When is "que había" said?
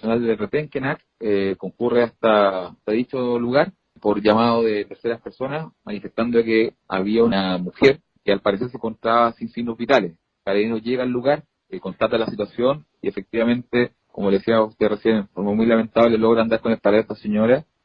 6.42-7.22